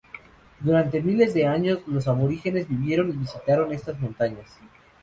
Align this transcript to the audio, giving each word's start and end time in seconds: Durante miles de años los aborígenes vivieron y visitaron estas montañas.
Durante 0.61 0.99
miles 1.03 1.31
de 1.35 1.45
años 1.45 1.81
los 1.85 2.07
aborígenes 2.07 2.67
vivieron 2.67 3.09
y 3.09 3.17
visitaron 3.17 3.71
estas 3.71 3.99
montañas. 3.99 4.57